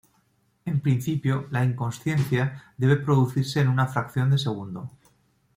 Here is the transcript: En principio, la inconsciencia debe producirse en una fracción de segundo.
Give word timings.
En 0.65 0.79
principio, 0.81 1.45
la 1.51 1.63
inconsciencia 1.63 2.73
debe 2.75 2.95
producirse 2.97 3.59
en 3.59 3.67
una 3.67 3.85
fracción 3.85 4.31
de 4.31 4.39
segundo. 4.39 4.89